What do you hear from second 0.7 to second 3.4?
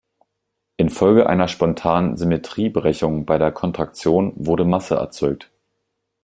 Infolge einer spontanen Symmetriebrechung bei